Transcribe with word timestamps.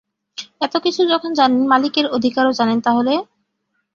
এত 0.61 0.73
কিছু 0.85 1.01
যখন 1.11 1.31
জানেন, 1.39 1.61
মালিকের 1.71 2.05
অধিকারও, 2.17 2.57
জানেন 2.59 2.79
তাহলে? 2.81 3.13